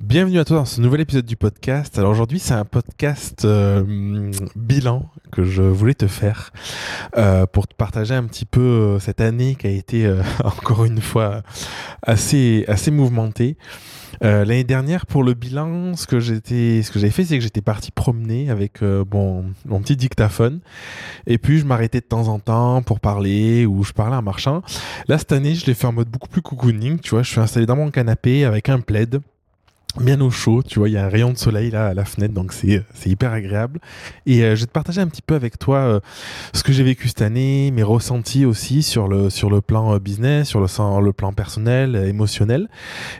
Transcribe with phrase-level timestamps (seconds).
[0.00, 1.98] Bienvenue à toi dans ce nouvel épisode du podcast.
[1.98, 6.52] Alors aujourd'hui c'est un podcast euh, bilan que je voulais te faire
[7.16, 10.12] euh, pour te partager un petit peu euh, cette année qui a été
[10.44, 11.42] encore une fois
[12.02, 13.56] assez assez mouvementée.
[14.20, 17.60] L'année dernière, pour le bilan, ce que j'étais, ce que j'avais fait, c'est que j'étais
[17.60, 20.60] parti promener avec mon, mon petit dictaphone,
[21.26, 24.62] et puis je m'arrêtais de temps en temps pour parler ou je parlais en marchant.
[25.08, 27.00] Là, cette année, je l'ai fait en mode beaucoup plus cocooning.
[27.00, 29.20] Tu vois, je suis installé dans mon canapé avec un plaid
[30.00, 32.04] bien au chaud, tu vois, il y a un rayon de soleil là à la
[32.04, 33.80] fenêtre, donc c'est c'est hyper agréable.
[34.26, 36.00] Et euh, je vais te partager un petit peu avec toi euh,
[36.52, 39.98] ce que j'ai vécu cette année, mes ressentis aussi sur le sur le plan euh,
[39.98, 42.68] business, sur le sur le plan personnel, euh, émotionnel.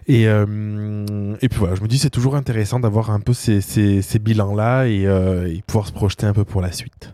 [0.06, 3.60] Et euh, et puis voilà, je me dis c'est toujours intéressant d'avoir un peu ces
[3.60, 7.12] ces, ces bilans là et, euh, et pouvoir se projeter un peu pour la suite.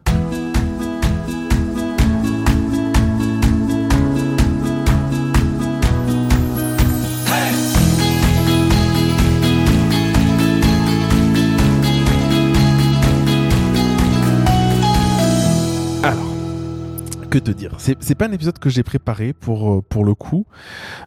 [17.31, 20.47] Que te dire C'est pas un épisode que j'ai préparé pour euh, pour le coup,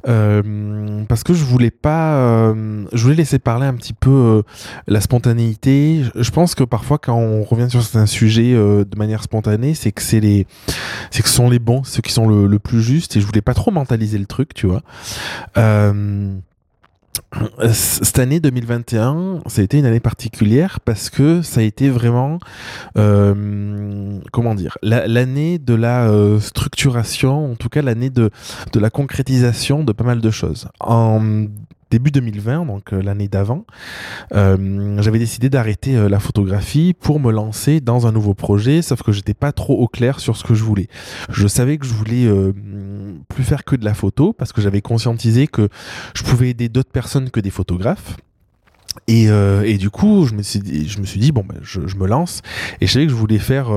[0.07, 4.41] euh, parce que je voulais pas, euh, je voulais laisser parler un petit peu euh,
[4.87, 6.03] la spontanéité.
[6.15, 9.75] Je je pense que parfois quand on revient sur certains sujets euh, de manière spontanée,
[9.75, 10.47] c'est que c'est les,
[11.11, 13.15] c'est que ce sont les bons, ceux qui sont le, le plus justes.
[13.15, 14.81] Et je voulais pas trop mentaliser le truc, tu vois.
[15.57, 16.33] Euh,
[17.71, 22.39] cette année 2021, ça a été une année particulière parce que ça a été vraiment,
[22.97, 28.29] euh, comment dire, la- l'année de la euh, structuration, en tout cas l'année de,
[28.71, 30.67] de la concrétisation de pas mal de choses.
[31.93, 33.65] Début 2020, donc euh, l'année d'avant,
[34.33, 39.03] euh, j'avais décidé d'arrêter euh, la photographie pour me lancer dans un nouveau projet, sauf
[39.03, 40.87] que j'étais pas trop au clair sur ce que je voulais.
[41.29, 42.27] Je savais que je voulais
[43.29, 45.69] plus faire que de la photo parce que j'avais conscientisé que
[46.15, 48.17] je pouvais aider d'autres personnes que des photographes.
[49.07, 50.59] Et, du coup, je me suis
[51.19, 52.41] dit, bon, ben, je, me lance.
[52.81, 53.69] Et je savais que je voulais faire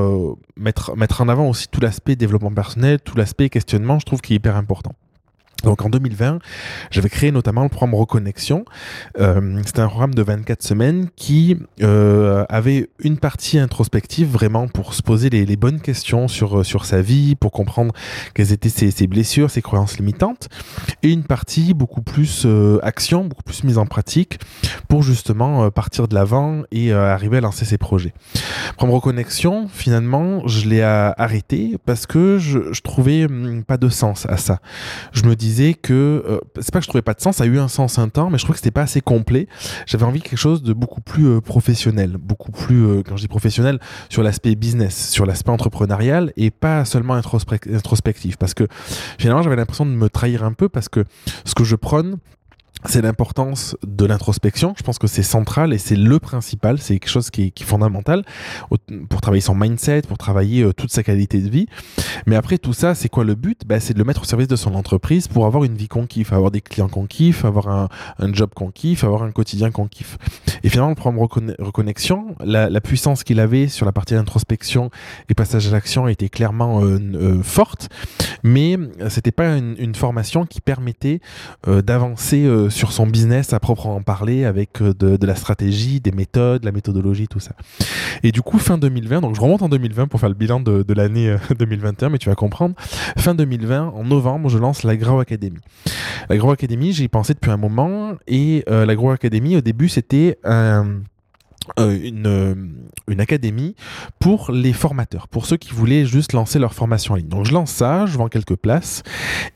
[0.57, 3.99] mettre mettre en avant aussi tout l'aspect développement personnel, tout l'aspect questionnement.
[3.99, 4.95] Je trouve qui est hyper important.
[5.67, 6.39] Donc en 2020,
[6.91, 8.65] j'avais créé notamment le programme Reconnexion.
[9.21, 14.95] Euh, C'était un programme de 24 semaines qui euh, avait une partie introspective vraiment pour
[14.95, 17.93] se poser les, bonnes questions sur, sur sa vie, pour comprendre
[18.35, 20.49] quelles étaient ses, blessures, ses croyances limitantes,
[21.03, 24.39] et une partie beaucoup plus euh, action, beaucoup plus mise en pratique
[24.89, 28.13] pour justement euh, partir de l'avant et euh, arriver à lancer ses projets.
[28.77, 33.89] Programme Reconnexion, finalement, je l'ai euh, arrêté parce que je, je trouvais hum, pas de
[33.89, 34.61] sens à ça
[35.13, 37.47] je me disais que euh, c'est pas que je trouvais pas de sens, ça a
[37.47, 39.49] eu un sens un temps, mais je trouvais que c'était pas assez complet.
[39.87, 43.23] J'avais envie de quelque chose de beaucoup plus euh, professionnel, beaucoup plus, euh, quand je
[43.23, 43.79] dis professionnel,
[44.09, 48.37] sur l'aspect business, sur l'aspect entrepreneurial et pas seulement introspec- introspectif.
[48.37, 48.67] Parce que
[49.19, 51.05] finalement, j'avais l'impression de me trahir un peu parce que
[51.45, 52.19] ce que je prône,
[52.85, 54.75] c'est l'importance de l'introspection.
[54.77, 56.79] Je pense que c'est central et c'est le principal.
[56.79, 58.23] C'est quelque chose qui est, fondamental
[59.09, 61.67] pour travailler son mindset, pour travailler euh, toute sa qualité de vie.
[62.27, 63.63] Mais après tout ça, c'est quoi le but?
[63.67, 66.07] Bah, C'est de le mettre au service de son entreprise pour avoir une vie qu'on
[66.07, 67.89] kiffe, avoir des clients qu'on kiffe, avoir un,
[68.19, 70.19] un job qu'on kiffe, avoir un quotidien qu'on kiffe.
[70.63, 74.91] Et finalement, le programme Reconnexion, la, puissance qu'il avait sur la partie introspection
[75.29, 77.89] et passage à l'action était clairement euh, euh, forte,
[78.43, 78.77] mais
[79.09, 81.21] c'était pas une, formation qui permettait
[81.67, 86.63] d'avancer euh, sur son business à proprement parler avec euh, de, la stratégie, des méthodes,
[86.65, 87.53] la méthodologie, tout ça.
[88.23, 90.93] Et du coup, fin 2020, donc je remonte en 2020 pour faire le bilan de,
[90.93, 92.75] l'année euh, 2021, mais tu vas comprendre.
[93.17, 95.59] Fin 2020, en novembre, je lance la Grow Academy.
[96.29, 99.89] La Grow Academy, j'y pensé depuis un moment, et euh, la Grow Academy, au début,
[99.89, 101.01] c'était un
[101.79, 102.55] euh, une, euh,
[103.09, 103.75] une académie
[104.19, 107.29] pour les formateurs, pour ceux qui voulaient juste lancer leur formation en ligne.
[107.29, 109.03] Donc je lance ça, je vends quelques places,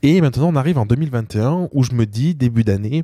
[0.03, 3.03] et maintenant on arrive en 2021 où je me dis, début d'année,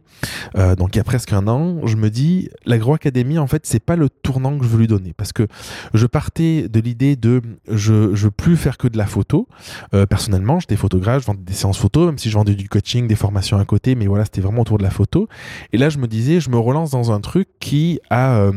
[0.58, 3.66] euh, donc il y a presque un an, je me dis, l'Agro Academy, en fait,
[3.66, 5.48] c'est pas le tournant que je veux lui donner, parce que
[5.94, 9.48] je partais de l'idée de, je, je veux plus faire que de la photo.
[9.94, 13.08] Euh, personnellement, j'étais photographe, je vendais des séances photo, même si je vendais du coaching,
[13.08, 15.28] des formations à côté, mais voilà, c'était vraiment autour de la photo.
[15.74, 18.52] Et là, je me disais, je me relance dans un truc qui a...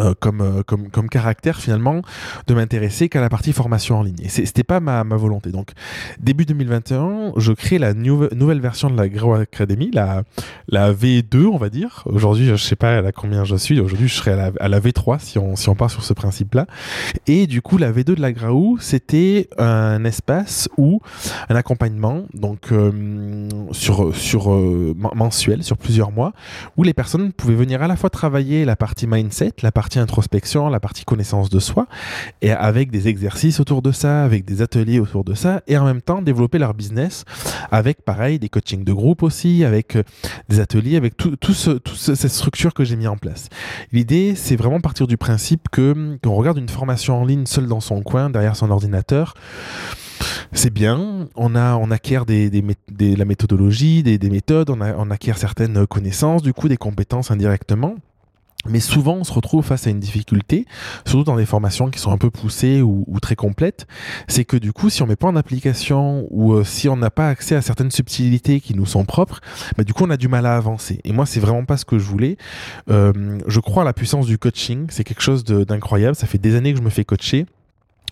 [0.00, 2.02] euh, comme, euh, comme, comme caractère finalement
[2.46, 4.16] de m'intéresser qu'à la partie formation en ligne.
[4.22, 5.50] Et c'était pas ma, ma volonté.
[5.50, 5.70] Donc
[6.20, 10.22] début 2021, je crée la nou- nouvelle version de la Grow Academy, la,
[10.68, 12.02] la V2 on va dire.
[12.06, 13.78] Aujourd'hui, je sais pas à combien je suis.
[13.80, 16.12] Aujourd'hui, je serai à la, à la V3 si on, si on part sur ce
[16.14, 16.66] principe-là.
[17.26, 21.00] Et du coup, la V2 de la Graou, c'était un espace où
[21.48, 26.32] un accompagnement, donc euh, sur, sur men- mensuel, sur plusieurs mois,
[26.76, 29.98] où les personnes pouvaient venir à la fois travailler la partie mindset, la partie partie
[29.98, 31.88] introspection, la partie connaissance de soi,
[32.42, 35.84] et avec des exercices autour de ça, avec des ateliers autour de ça, et en
[35.84, 37.24] même temps développer leur business
[37.72, 40.04] avec, pareil, des coachings de groupe aussi, avec euh,
[40.48, 43.48] des ateliers, avec tout, tout, ce, tout cette structure que j'ai mis en place.
[43.90, 47.80] L'idée, c'est vraiment partir du principe que qu'on regarde une formation en ligne seul dans
[47.80, 49.34] son coin, derrière son ordinateur,
[50.52, 55.36] c'est bien, on, a, on acquiert des, des, la méthodologie, des, des méthodes, on acquiert
[55.36, 57.96] certaines connaissances, du coup des compétences indirectement.
[58.68, 60.66] Mais souvent, on se retrouve face à une difficulté,
[61.06, 63.86] surtout dans des formations qui sont un peu poussées ou, très complètes,
[64.28, 67.10] c'est que du coup, si on met pas en application ou euh, si on n'a
[67.10, 69.40] pas accès à certaines subtilités qui nous sont propres,
[69.76, 71.00] bah, du coup, on a du mal à avancer.
[71.04, 72.36] Et moi, c'est vraiment pas ce que je voulais.
[72.90, 74.86] Euh, je crois à la puissance du coaching.
[74.90, 76.14] C'est quelque chose d'incroyable.
[76.14, 77.46] Ça fait des années que je me fais coacher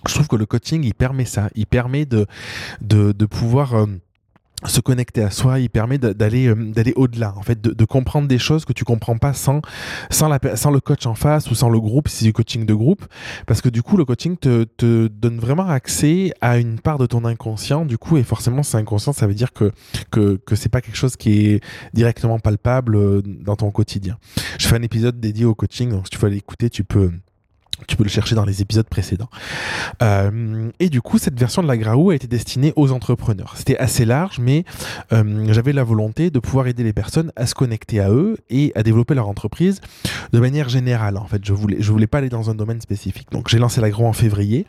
[0.06, 1.50] je trouve que le coaching, il permet ça.
[1.54, 2.26] Il permet de,
[2.80, 3.74] de, de pouvoir...
[3.74, 3.86] Euh,
[4.66, 8.38] se connecter à soi, il permet d'aller euh, d'aller au-delà, en fait, de, comprendre des
[8.38, 9.62] choses que tu comprends pas sans
[10.10, 13.04] sans, le coach en face ou sans le groupe, si c'est du coaching de groupe,
[13.46, 17.06] parce que du coup le coaching te, te donne vraiment accès à une part de
[17.06, 19.70] ton inconscient, du coup et forcément c'est inconscient, ça veut dire que
[20.10, 21.64] que que c'est pas quelque chose qui est
[21.94, 24.18] directement palpable euh, dans ton quotidien.
[24.58, 27.12] Je fais un épisode dédié au coaching, donc si tu veux aller écouter, tu peux
[27.86, 29.28] tu peux le chercher dans les épisodes précédents.
[30.02, 33.54] Euh, et du coup, cette version de la Graou a été destinée aux entrepreneurs.
[33.56, 34.64] C'était assez large, mais
[35.12, 38.72] euh, j'avais la volonté de pouvoir aider les personnes à se connecter à eux et
[38.74, 39.80] à développer leur entreprise
[40.32, 41.16] de manière générale.
[41.16, 43.28] En fait, je voulais, je voulais pas aller dans un domaine spécifique.
[43.30, 44.66] Donc, j'ai lancé la Graou en février.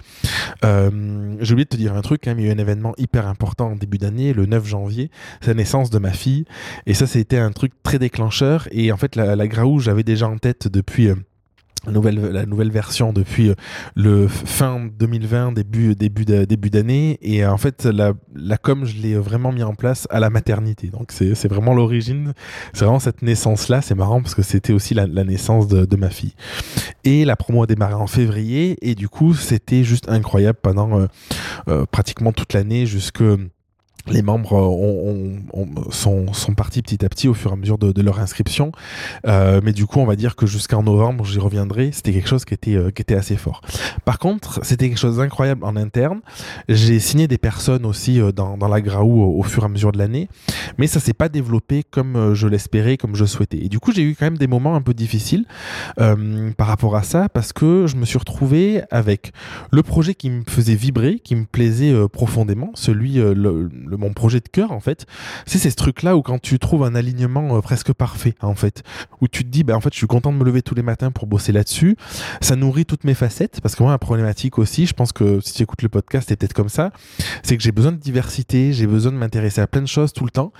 [0.63, 2.94] Euh, j'ai oublié de te dire un truc, hein, il y a eu un événement
[2.97, 5.09] hyper important en début d'année, le 9 janvier,
[5.41, 6.45] c'est la naissance de ma fille.
[6.85, 8.67] Et ça, c'était un truc très déclencheur.
[8.71, 11.09] Et en fait, la, la Graou, j'avais déjà en tête depuis
[11.88, 13.56] nouvelle, la nouvelle version depuis euh,
[13.96, 17.18] le fin 2020, début, début, début d'année.
[17.22, 20.30] Et euh, en fait, la, la com, je l'ai vraiment mis en place à la
[20.30, 20.88] maternité.
[20.88, 22.34] Donc, c'est vraiment l'origine.
[22.74, 23.81] C'est vraiment cette naissance-là.
[23.81, 26.34] C'est marrant parce que c'était aussi la, naissance de, de, ma fille.
[27.04, 28.78] Et la promo a démarré en février.
[28.81, 31.08] Et du coup, c'était juste incroyable pendant
[31.68, 33.24] euh, pratiquement toute l'année jusque
[34.11, 34.73] les membres
[35.91, 36.25] sont,
[36.56, 38.71] partis petit à petit au fur et à mesure de, leur inscription.
[39.27, 42.45] Euh, mais du coup, on va dire que jusqu'en novembre, j'y reviendrai, c'était quelque chose
[42.45, 43.61] qui était, euh, qui était assez fort.
[44.06, 46.21] Par contre, c'était quelque chose d'incroyable en interne.
[46.67, 49.91] J'ai signé des personnes aussi euh, dans, dans la Graou au, fur et à mesure
[49.91, 50.29] de l'année,
[50.77, 53.57] mais ça s'est pas développé comme je l'espérais, comme je souhaitais.
[53.65, 55.45] Et du coup, j'ai eu quand même des moments un peu difficiles
[55.95, 59.31] par rapport à ça, parce que je me suis retrouvé avec
[59.71, 63.19] le projet qui me faisait vibrer, qui me plaisait profondément, celui,
[64.00, 65.06] mon projet de cœur en fait,
[65.46, 68.84] c'est ces trucs-là où quand tu trouves un alignement euh, presque parfait en fait,
[69.22, 70.81] où tu te dis bah en fait je suis content de me lever tous les
[70.81, 71.98] matins pour bosser là-dessus,
[72.42, 75.54] ça nourrit toutes mes facettes parce que moi la problématique aussi, je pense que si
[75.54, 76.92] tu écoutes le podcast c'est peut-être comme ça,
[77.44, 80.25] c'est que j'ai besoin de diversité, j'ai besoin de m'intéresser à plein de choses tout
[80.25, 80.52] le temps.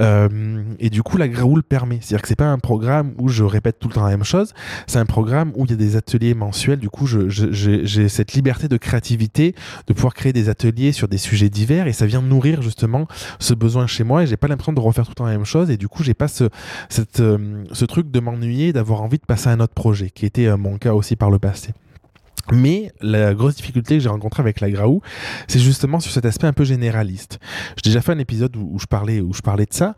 [0.00, 3.44] Euh, et du coup la Graoul permet, c'est-à-dire que c'est pas un programme où je
[3.44, 4.52] répète tout le temps la même chose,
[4.86, 8.68] c'est un programme où il y a des ateliers mensuels, du coup j'ai cette liberté
[8.68, 9.54] de créativité
[9.86, 13.06] de pouvoir créer des ateliers sur des sujets divers et ça vient nourrir justement
[13.38, 15.44] ce besoin chez moi et j'ai pas l'impression de refaire tout le temps la même
[15.44, 16.48] chose et du coup j'ai pas ce,
[16.88, 20.26] cette, euh, ce truc de m'ennuyer, d'avoir envie de passer à un autre projet, qui
[20.26, 21.72] était euh, mon cas aussi par le passé.
[22.52, 25.00] Mais la grosse difficulté que j'ai rencontrée avec la Graou,
[25.48, 27.38] c'est justement sur cet aspect un peu généraliste.
[27.76, 29.94] J'ai déjà fait un épisode où, je parlais où je parlais de ça.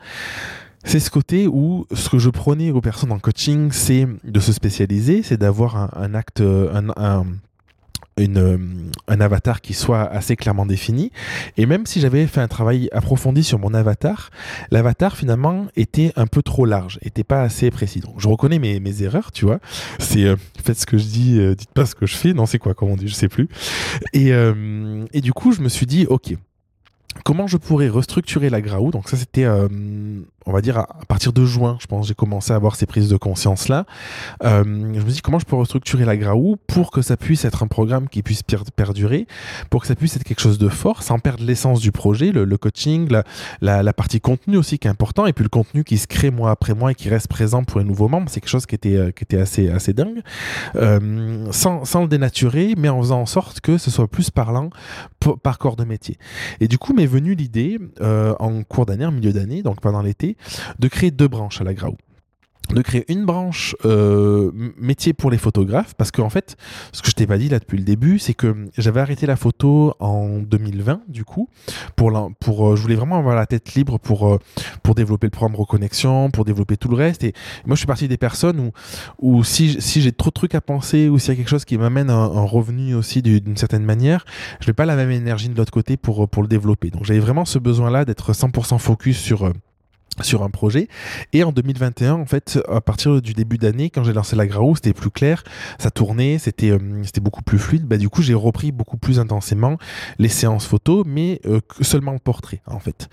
[0.84, 4.52] C'est ce côté où ce que je prenais aux personnes en coaching, c'est de se
[4.52, 7.26] spécialiser, c'est d'avoir un, acte, un, un,
[8.16, 8.58] une, euh,
[9.08, 11.12] un avatar qui soit assez clairement défini.
[11.56, 14.30] Et même si j'avais fait un travail approfondi sur mon avatar,
[14.70, 18.00] l'avatar finalement était un peu trop large, était pas assez précis.
[18.00, 19.60] Donc je reconnais mes, mes erreurs, tu vois.
[19.98, 22.32] C'est euh, faites ce que je dis, euh, dites pas ce que je fais.
[22.32, 23.49] Non, c'est quoi, comment on dit, je sais plus.
[24.12, 26.35] Et, et du coup, je me suis dit, ok,
[27.25, 28.90] comment je pourrais restructurer la Graou?
[28.90, 29.46] Donc ça, c'était
[30.46, 33.08] on va dire à, partir de juin, je pense, j'ai commencé à avoir ces prises
[33.08, 33.84] de conscience là.
[34.44, 37.62] Euh, je me dis comment je peux restructurer la Graou pour que ça puisse être
[37.62, 39.26] un programme qui puisse perdurer,
[39.70, 42.56] pour que ça puisse être quelque chose de fort, sans perdre l'essence du projet, le,
[42.56, 43.08] coaching,
[43.60, 46.30] la, la, partie contenu aussi qui est important, et puis le contenu qui se crée
[46.30, 48.74] mois après mois et qui reste présent pour les nouveaux membres, c'est quelque chose qui
[48.74, 50.22] était euh, qui était assez assez dingue,
[50.76, 54.70] euh, sans, sans le dénaturer, mais en faisant en sorte que ce soit plus parlant
[55.42, 56.18] par corps de métier.
[56.60, 60.02] Et du coup m'est venue l'idée euh, en cours d'année, en milieu d'année, donc pendant
[60.02, 60.36] l'été
[60.78, 61.97] de créer deux branches à la Graou
[62.75, 66.57] de créer une branche euh, métier pour les photographes parce qu'en en fait
[66.93, 69.37] ce que je t'ai pas dit là depuis le début c'est que j'avais arrêté la
[69.37, 71.49] photo en 2020 du coup
[71.95, 74.38] pour pour euh, je voulais vraiment avoir la tête libre pour euh,
[74.83, 77.25] pour développer le programme reconnexion pour développer tout le reste.
[77.25, 77.33] Et
[77.66, 78.73] moi je suis partie des personnes où
[79.21, 81.64] où si si j'ai trop de trucs à penser ou s'il y a quelque chose
[81.64, 84.25] qui m'amène un, un, revenu aussi d'une certaine manière
[84.61, 86.90] je n'ai pas la même énergie de l'autre côté pour pour le développer.
[86.90, 89.52] Donc j'avais vraiment ce besoin là d'être 100% focus sur
[90.23, 90.88] sur un projet.
[91.32, 94.76] Et en 2021, en fait, à partir du début d'année, quand j'ai lancé la Graou,
[94.76, 95.44] c'était plus clair,
[95.78, 97.87] ça tournait, c'était euh, c'était beaucoup plus fluide.
[97.87, 99.78] Bah, du coup, j'ai repris beaucoup plus intensément
[100.18, 103.08] les séances photos, mais euh, seulement le portrait, en fait.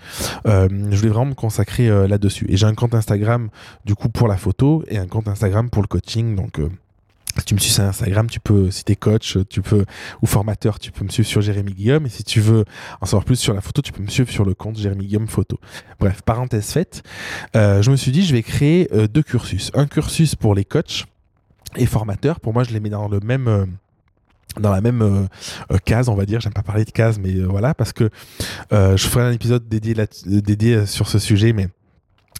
[0.46, 2.46] Euh, je voulais vraiment me consacrer là-dessus.
[2.48, 3.48] Et j'ai un compte Instagram,
[3.84, 6.34] du coup, pour la photo et un compte Instagram pour le coaching.
[6.36, 6.83] Donc, si
[7.44, 9.84] tu me suis sur Instagram, tu peux, si coach, tu peux,
[10.22, 12.06] ou formateur, tu peux me suivre sur Jérémy Guillaume.
[12.06, 12.64] Et si tu veux
[13.00, 15.28] en savoir plus sur la photo, tu peux me suivre sur le compte Jérémy Guillaume
[15.28, 15.58] Photo.
[16.00, 17.02] Bref, parenthèse faite,
[17.56, 19.70] euh, je me suis dit, je vais créer euh, deux cursus.
[19.74, 21.04] Un cursus pour les coachs
[21.76, 22.40] et formateurs.
[22.40, 23.66] Pour moi, je les mets dans le même, euh,
[24.60, 25.28] dans la même
[25.84, 26.40] case, on va dire.
[26.40, 28.10] J'aime pas parler de case, mais voilà, parce que
[28.70, 29.96] je ferai un épisode dédié,
[30.26, 31.68] dédié sur ce sujet, mais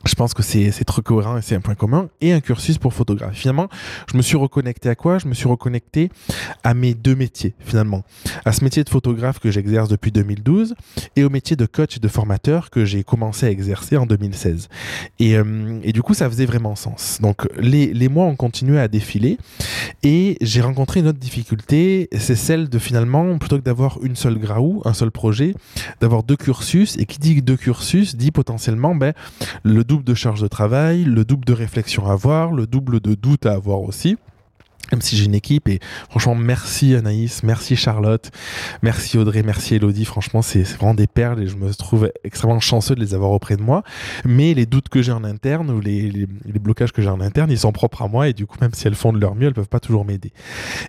[0.06, 2.08] je pense que c'est trop cohérent et c'est un point commun.
[2.20, 3.34] Et un cursus pour photographe.
[3.34, 3.68] Finalement,
[4.10, 5.18] je me suis reconnecté à quoi?
[5.18, 6.10] Je me suis reconnecté
[6.62, 8.02] à mes deux métiers, finalement.
[8.44, 10.74] À ce métier de photographe que j'exerce depuis 2012
[11.16, 14.68] et au métier de coach et de formateur que j'ai commencé à exercer en 2016.
[15.20, 17.18] Et, euh, et, du coup, ça faisait vraiment sens.
[17.20, 19.38] Donc, les, les mois ont continué à défiler
[20.02, 22.08] et j'ai rencontré une autre difficulté.
[22.18, 25.54] C'est celle de finalement, plutôt que d'avoir une seule graou, un seul projet,
[26.00, 26.96] d'avoir deux cursus.
[26.98, 29.14] Et qui dit deux cursus dit potentiellement ben,
[29.62, 33.14] le double de charge de travail, le double de réflexion à avoir, le double de
[33.14, 34.17] doute à avoir aussi.
[34.93, 38.31] Même si j'ai une équipe et franchement merci Anaïs, merci Charlotte,
[38.83, 42.95] merci Audrey, merci Elodie, franchement c'est vraiment des perles et je me trouve extrêmement chanceux
[42.95, 43.83] de les avoir auprès de moi,
[44.26, 46.26] mais les doutes que j'ai en interne ou les,
[46.61, 48.87] blocages que j'ai en interne ils sont propres à moi et du coup même si
[48.87, 50.33] elles font de leur mieux elles peuvent pas toujours m'aider.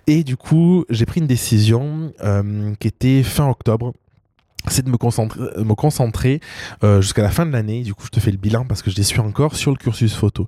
[0.08, 3.94] Et du coup j'ai pris une décision euh, qui était fin octobre
[4.69, 6.39] c'est de me concentrer, me concentrer
[6.84, 7.84] euh, jusqu'à la fin de l'année.
[7.84, 9.77] Du coup, je te fais le bilan parce que je les suis encore sur le
[9.77, 10.48] cursus photo.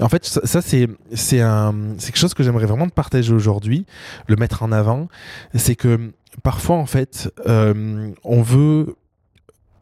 [0.00, 3.86] En fait, ça, c'est c'est quelque chose que j'aimerais vraiment te partager aujourd'hui,
[4.26, 5.08] le mettre en avant.
[5.54, 8.96] C'est que parfois, en fait, euh, on veut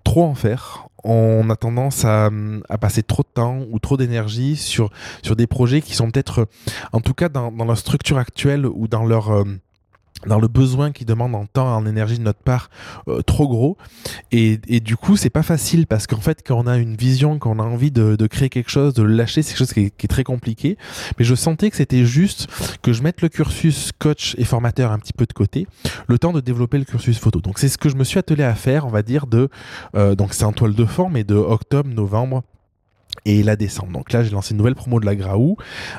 [0.05, 0.87] trop en faire.
[1.05, 2.31] On a tendance à,
[2.69, 4.91] à passer trop de temps ou trop d'énergie sur
[5.23, 6.47] sur des projets qui sont peut-être,
[6.93, 9.45] en tout cas dans, dans leur structure actuelle ou dans leur euh,
[10.27, 12.71] dans le besoin qui demande en temps en énergie de notre part
[13.09, 13.77] euh, trop gros.
[14.31, 17.39] Et, et du coup c'est pas facile parce qu'en fait quand on a une vision
[17.39, 19.73] quand on a envie de, de créer quelque chose de le lâcher c'est quelque chose
[19.73, 20.77] qui est, très compliqué.
[21.19, 22.49] Mais je sentais que c'était juste
[22.83, 25.67] que je mette le cursus coach et formateur un petit peu de côté
[26.07, 27.41] le temps de développer le cursus photo.
[27.41, 29.49] Donc c'est ce que je me suis attelé à faire on va dire de
[29.95, 32.43] euh, donc c'est en toile de forme et de octobre novembre
[33.25, 33.93] et la décembre.
[33.93, 35.57] Donc là, j'ai lancé une nouvelle promo de la Graou.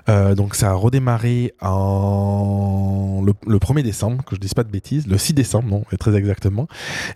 [0.10, 5.08] Euh, donc ça a redémarré en le, 1er décembre, que je dise pas de bêtises,
[5.08, 6.68] le 6 décembre, non, très exactement.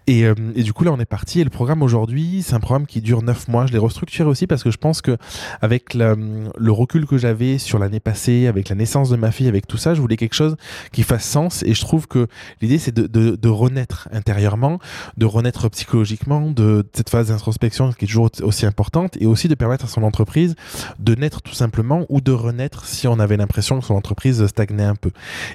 [0.07, 1.41] Et, euh, et du coup, là, on est parti.
[1.41, 3.65] Et le programme aujourd'hui, c'est un programme qui dure 9 mois.
[3.65, 5.17] Je l'ai restructuré aussi parce que je pense que
[5.61, 9.67] avec le recul que j'avais sur l'année passée, avec la naissance de ma fille, avec
[9.67, 10.55] tout ça, je voulais quelque chose
[10.91, 11.63] qui fasse sens.
[11.63, 12.27] Et je trouve que
[12.61, 14.79] l'idée, c'est de, de, de, renaître intérieurement,
[15.17, 19.55] de renaître psychologiquement, de cette phase d'introspection qui est toujours aussi importante, et aussi de
[19.55, 20.55] permettre son entreprise
[20.99, 24.83] de naître tout simplement ou de renaître si on avait l'impression que son entreprise stagnait
[24.83, 25.11] un peu.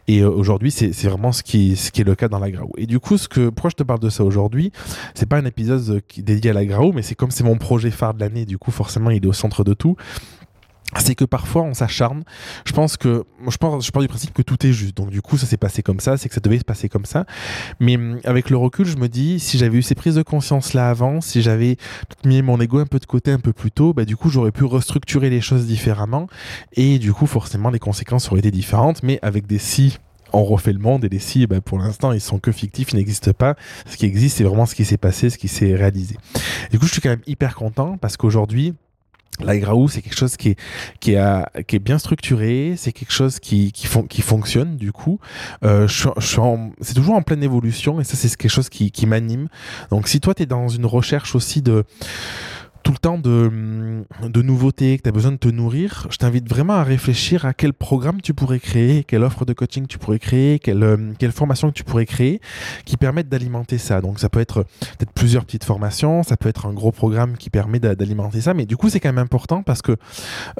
[0.09, 2.73] Et euh, aujourd'hui, c'est vraiment ce qui, ce est le cas dans la Graou.
[2.77, 4.73] Et du coup, ce que, pourquoi je te parle de ça aujourd'hui
[5.15, 8.15] C'est pas un épisode dédié à la Graou, mais c'est comme c'est mon projet phare
[8.15, 9.97] de l'année, du coup, forcément, il est au centre de tout
[10.99, 12.23] c'est que parfois on s'acharne.
[12.65, 14.97] Je pense que je pense je pars du principe que tout est juste.
[14.97, 17.05] Donc du coup ça s'est passé comme ça, c'est que ça devait se passer comme
[17.05, 17.25] ça.
[17.81, 20.75] Mais hum, avec le recul, je me dis si j'avais eu ces prises de conscience
[20.75, 21.77] là avant, si j'avais
[22.25, 24.53] mis mon ego un peu de côté un peu plus tôt, bah du coup j'aurais
[24.53, 26.27] pu restructurer les choses différemment
[26.75, 29.03] et du coup forcément les conséquences auraient été différentes.
[29.03, 29.99] Mais avec des si
[30.33, 32.97] on refait le monde et les si, bah, pour l'instant, ils sont que fictifs, ils
[32.97, 33.55] n'existent pas.
[33.87, 36.17] Ce qui existe, c'est vraiment ce qui s'est passé, ce qui s'est réalisé.
[36.71, 38.75] Du coup, je suis quand même hyper content parce qu'aujourd'hui,
[39.41, 40.59] la Graou, c'est quelque chose qui est,
[41.01, 45.19] qui, a, qui est bien structuré, c'est quelque chose qui, qui, qui fonctionne du coup.
[45.65, 46.41] Euh, je, je
[46.81, 49.49] c'est toujours en pleine évolution et ça c'est quelque chose qui, qui m'anime.
[49.91, 51.85] Donc si toi tu es dans une recherche aussi de
[52.83, 56.49] tout le temps de, de nouveautés, que tu as besoin de te nourrir, je t'invite
[56.49, 60.19] vraiment à réfléchir à quel programme tu pourrais créer, quelle offre de coaching tu pourrais
[60.19, 62.41] créer, quelle, euh, quelle formation que tu pourrais créer
[62.85, 64.01] qui permettent d'alimenter ça.
[64.01, 64.65] Donc ça peut être
[64.99, 68.67] peut-être plusieurs petites formations, ça peut être un gros programme qui permet d'alimenter ça, mais
[68.67, 69.97] du coup c'est quand même important parce que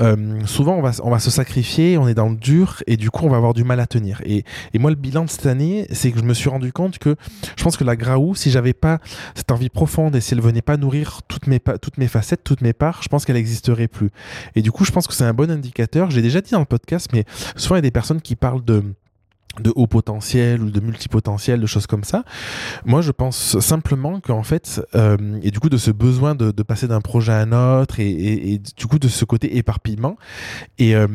[0.01, 3.11] euh, souvent on va, on va se sacrifier, on est dans le dur et du
[3.11, 4.21] coup on va avoir du mal à tenir.
[4.25, 6.99] Et, et moi le bilan de cette année, c'est que je me suis rendu compte
[6.99, 7.17] que
[7.57, 8.99] je pense que la Graou, si j'avais pas
[9.35, 12.61] cette envie profonde et si elle venait pas nourrir toutes mes, toutes mes facettes, toutes
[12.61, 14.11] mes parts, je pense qu'elle n'existerait plus.
[14.55, 16.11] Et du coup, je pense que c'est un bon indicateur.
[16.11, 17.25] J'ai déjà dit dans le podcast, mais
[17.57, 18.85] souvent il y a des personnes qui parlent de
[19.61, 22.25] de haut potentiel ou de multipotentiel, de choses comme ça.
[22.85, 26.89] Moi, je pense simplement qu'en fait, euh, et du coup de ce besoin de, passer
[26.89, 30.17] d'un projet à un autre, et, du coup de ce côté éparpillement.
[30.79, 31.07] Et euh,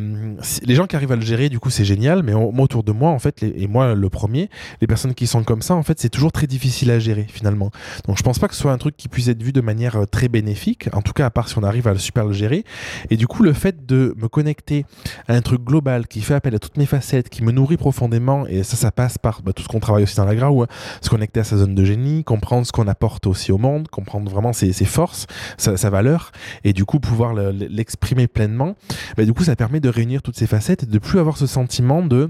[0.63, 2.21] les gens qui arrivent à le gérer, du coup, c'est génial.
[2.23, 4.49] Mais moi, autour de moi, en fait, et moi le premier,
[4.81, 7.71] les personnes qui sont comme ça, en fait, c'est toujours très difficile à gérer finalement.
[8.07, 9.95] Donc, je pense pas que ce soit un truc qui puisse être vu de manière
[9.95, 10.89] euh, très bénéfique.
[10.93, 12.65] En tout cas, à part si on arrive à le super le gérer.
[13.09, 14.85] Et du coup, le fait de me connecter
[15.27, 18.26] à un truc global qui fait appel à toutes mes facettes, qui me nourrit profondément
[18.47, 20.67] et ça, ça passe par bah, tout ce qu'on travaille aussi dans la Grau, hein.
[21.01, 24.29] se connecter à sa zone de génie, comprendre ce qu'on apporte aussi au monde, comprendre
[24.29, 26.31] vraiment ses, forces, sa, sa, valeur,
[26.63, 28.75] et du coup pouvoir l'exprimer pleinement.
[29.15, 31.47] Bah, du coup, ça permet de réunir toutes ces facettes et de plus avoir ce
[31.47, 32.29] sentiment de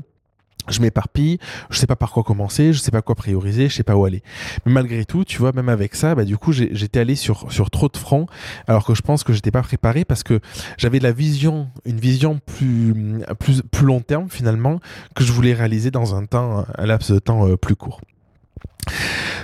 [0.69, 3.83] je m'éparpille, je sais pas par quoi commencer, je sais pas quoi prioriser, je sais
[3.83, 4.23] pas où aller.
[4.65, 7.69] Mais malgré tout, tu vois, même avec ça, bah, du coup, j'étais allé sur, sur
[7.69, 8.27] trop de fronts,
[8.67, 10.39] alors que je pense que j'étais pas préparé parce que
[10.77, 12.93] j'avais la vision, une vision plus,
[13.39, 14.79] plus, plus long terme finalement,
[15.15, 18.01] que je voulais réaliser dans un temps, un laps de temps euh, plus court.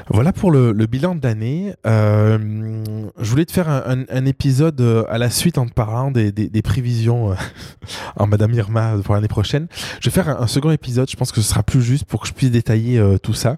[0.09, 1.73] Voilà pour le, bilan d'année.
[1.87, 2.83] Euh,
[3.19, 7.31] je voulais te faire un, épisode euh, à la suite en te parlant des, prévisions
[7.31, 7.35] euh,
[8.17, 9.67] en Madame Irma pour l'année prochaine.
[10.01, 12.27] Je vais faire un, second épisode, je pense que ce sera plus juste pour que
[12.27, 13.57] je puisse détailler euh, tout ça.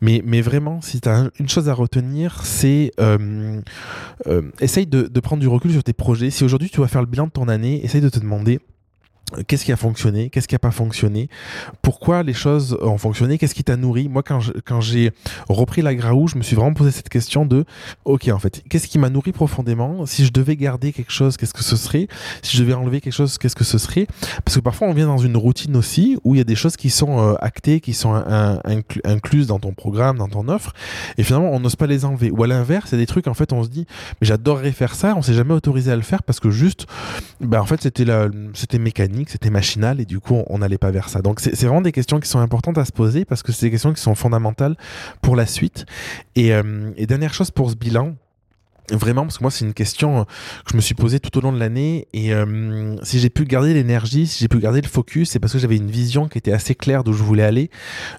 [0.00, 3.60] Mais, mais vraiment, si tu as une chose à retenir, c'est euh,
[4.60, 6.30] essaye de, de prendre du recul sur tes projets.
[6.30, 8.60] Si aujourd'hui tu vas faire le bilan de ton année, essaye de te demander
[9.46, 11.28] Qu'est-ce qui a fonctionné Qu'est-ce qui n'a pas fonctionné
[11.82, 14.08] Pourquoi les choses ont fonctionné Qu'est-ce qui t'a nourri.
[14.08, 15.12] Moi, quand, j'ai
[15.48, 17.64] repris la Graou, je me suis vraiment posé cette question de
[18.04, 20.06] OK, en fait, qu'est-ce qui m'a nourri profondément?
[20.06, 22.08] Si je devais garder quelque chose, qu'est-ce que ce serait?
[22.42, 24.06] Si je devais enlever quelque chose, qu'est-ce que ce serait?
[24.44, 26.76] Parce que parfois, on vient dans une routine aussi où il y a des choses
[26.76, 28.12] qui sont euh, actées, qui sont
[29.04, 30.72] incluses dans ton programme, dans ton offre,
[31.18, 32.30] et finalement, on n'ose pas les enlever.
[32.30, 33.86] Ou à l'inverse, il y a des trucs, en fait, on se dit,
[34.20, 36.86] mais j'adorerais faire ça, on s'est jamais autorisé à le faire parce que juste,
[37.40, 38.04] ben, en fait, c'était,
[38.54, 38.78] c'était
[39.30, 41.20] c'était machinal et du coup on n'allait pas vers ça.
[41.20, 43.70] Donc c'est vraiment des questions qui sont importantes à se poser parce que c'est des
[43.70, 44.76] questions qui sont fondamentales
[45.20, 45.86] pour la suite.
[46.36, 48.14] Et, euh, et dernière chose pour ce bilan,
[48.92, 51.52] Vraiment, parce que moi, c'est une question que je me suis posée tout au long
[51.52, 52.08] de l'année.
[52.12, 55.54] Et euh, si j'ai pu garder l'énergie, si j'ai pu garder le focus, c'est parce
[55.54, 57.70] que j'avais une vision qui était assez claire d'où je voulais aller.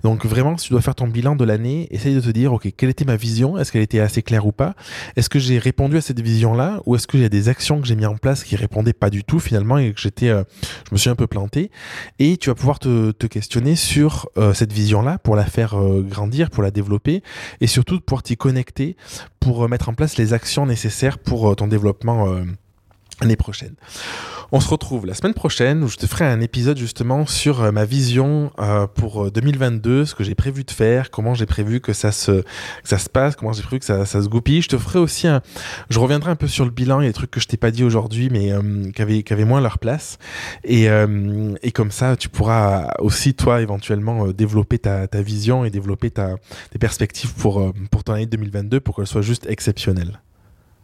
[0.03, 2.67] Donc vraiment, si tu dois faire ton bilan de l'année, essaye de te dire, OK,
[2.75, 3.57] quelle était ma vision?
[3.57, 4.73] Est-ce qu'elle était assez claire ou pas?
[5.15, 6.81] Est-ce que j'ai répondu à cette vision-là?
[6.87, 9.11] Ou est-ce qu'il y a des actions que j'ai mis en place qui répondaient pas
[9.11, 10.43] du tout finalement et que j'étais, euh,
[10.89, 11.69] je me suis un peu planté?
[12.17, 16.01] Et tu vas pouvoir te, te questionner sur euh, cette vision-là pour la faire euh,
[16.01, 17.21] grandir, pour la développer
[17.61, 18.95] et surtout pouvoir t'y connecter
[19.43, 22.43] pour euh, mettre en place les actions nécessaires pour euh, ton développement euh,
[23.21, 23.75] l'année prochaine.
[24.51, 27.71] On se retrouve la semaine prochaine où je te ferai un épisode justement sur euh,
[27.71, 31.91] ma vision euh, pour 2022, ce que j'ai prévu de faire, comment j'ai prévu que
[31.91, 32.43] ça se,
[32.83, 34.61] ça se passe, comment j'ai prévu que ça, se goupille.
[34.61, 35.41] Je te ferai aussi un,
[35.89, 37.83] je reviendrai un peu sur le bilan et les trucs que je t'ai pas dit
[37.83, 40.19] aujourd'hui, mais euh, qui avaient, moins leur place.
[40.63, 45.71] Et, euh, et comme ça, tu pourras aussi toi éventuellement développer ta, ta vision et
[45.71, 46.35] développer ta,
[46.71, 50.19] tes perspectives pour, pour ton année 2022 pour qu'elle soit juste exceptionnelle.